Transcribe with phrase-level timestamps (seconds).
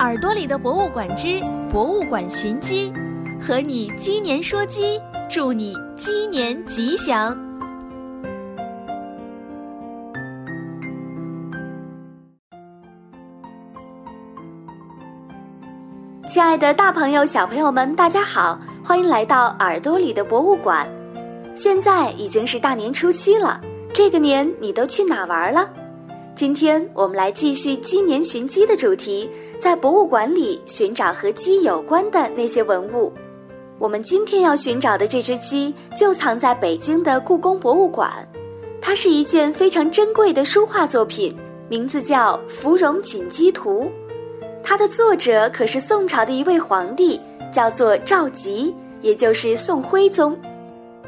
[0.00, 2.92] 耳朵里的博物馆之博物馆寻机，
[3.40, 5.00] 和你鸡年说鸡，
[5.30, 7.32] 祝你鸡年吉祥。
[16.28, 20.88] 亲爱的，大朋友、小朋友们，大家好，欢迎来到耳朵里的博物馆。
[21.54, 23.60] 现在已经是大年初七了，
[23.92, 25.70] 这个年你都去哪玩了？
[26.34, 29.30] 今天我们来继续鸡年寻鸡的主题，
[29.60, 33.12] 在博物馆里寻找和鸡有关的那些文物。
[33.78, 38.10] 我们今天要寻找的这只鸡就藏在北京的故宫博物馆，
[38.80, 41.36] 它是一件非常珍贵的书画作品，
[41.68, 43.84] 名字叫《芙蓉锦鸡图》。
[44.60, 47.20] 它的作者可是宋朝的一位皇帝，
[47.52, 50.36] 叫做赵佶，也就是宋徽宗。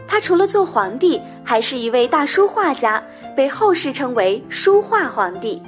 [0.07, 3.03] 他除了做皇帝，还是一位大书画家，
[3.35, 5.61] 被后世称为“书画皇帝”。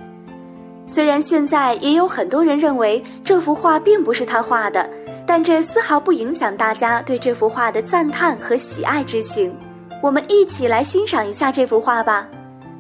[0.87, 4.89] 虽然现在也有很多人认为这幅画并不是他画的，
[5.27, 9.55] 但这丝毫不影响大家对这幅画的赞叹和喜爱之情。
[10.03, 12.27] 我们一起来欣赏一下这幅画吧。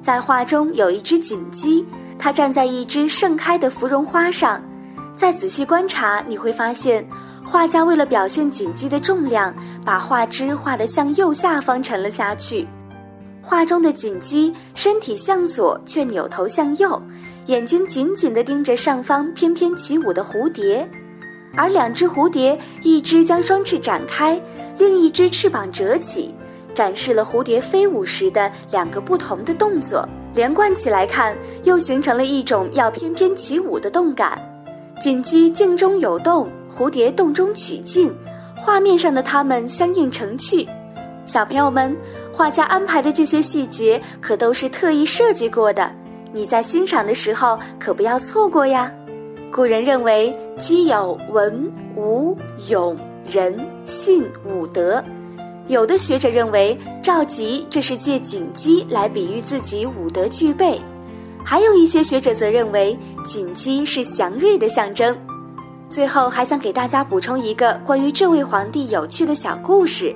[0.00, 1.84] 在画中有一只锦鸡，
[2.18, 4.62] 它站在一只盛开的芙蓉花上。
[5.16, 7.04] 再仔细观察，你会发现。
[7.50, 12.68] 画家为了表现锦鸡的重量，把画枝画得向右下方沉了下去。
[13.40, 17.00] 画中的锦鸡身体向左，却扭头向右，
[17.46, 20.86] 眼睛紧紧地盯着上方翩翩起舞的蝴蝶。
[21.56, 24.38] 而两只蝴蝶，一只将双翅展开，
[24.76, 26.34] 另一只翅膀折起，
[26.74, 30.06] 展示了蝴蝶飞舞时的两个不同的动作。
[30.34, 34.38] 连贯起来看，又形成了一种要翩翩起舞的动感。
[35.00, 36.48] 锦鸡静中有动。
[36.76, 38.14] 蝴蝶洞中取静，
[38.54, 40.68] 画面上的它们相映成趣。
[41.26, 41.96] 小朋友们，
[42.32, 45.90] 画家安排的这些细节可都是特意设计过的，
[46.32, 48.92] 你在欣赏的时候可不要错过呀。
[49.50, 52.36] 古人认为鸡有文、武、
[52.68, 52.96] 勇、
[53.28, 55.02] 仁、信五德，
[55.66, 60.80] 有的学者认为赵佶这是借锦鸡来比喻自己五德具备，
[61.44, 65.16] 还有一些学者则认为锦鸡是祥瑞的象征。
[65.90, 70.14] 最后还想给大家补充一个关于这位皇帝有趣的小故事。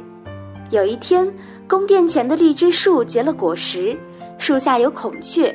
[0.70, 1.26] 有一天，
[1.66, 3.96] 宫殿前的荔枝树结了果实，
[4.38, 5.54] 树下有孔雀，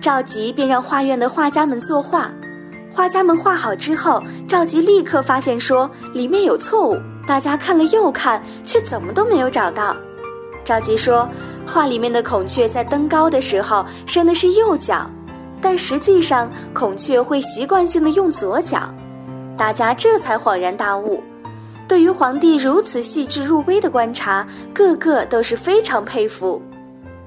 [0.00, 2.30] 赵佶便让画院的画家们作画。
[2.90, 6.96] 画家们画好之后，赵佶立刻发现说里面有错误，
[7.26, 9.94] 大家看了又看，却怎么都没有找到。
[10.64, 11.28] 赵佶说，
[11.68, 15.08] 画里面的孔雀在登高的时候伸的是右脚，
[15.60, 18.92] 但实际上孔雀会习惯性的用左脚。
[19.56, 21.22] 大家这才恍然大悟，
[21.86, 26.62] 对于皇帝如此细致入微的观察，个个都是非常佩服。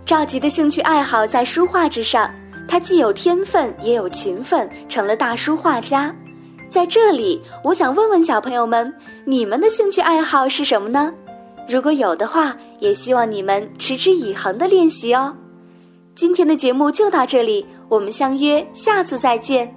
[0.03, 2.29] 赵佶的兴趣爱好在书画之上，
[2.67, 6.13] 他既有天分也有勤奋，成了大书画家。
[6.69, 8.93] 在这里，我想问问小朋友们，
[9.25, 11.13] 你们的兴趣爱好是什么呢？
[11.67, 15.33] 如果有的话，也希望你们持之以恒的练习哦。
[16.13, 19.73] 今天的节目就到这里，我们相约下次再见。